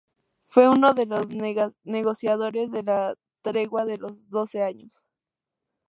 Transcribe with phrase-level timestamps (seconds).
[0.45, 1.29] Fue uno de los
[1.85, 3.13] negociadores de la
[3.43, 5.03] Tregua de los Doce Años.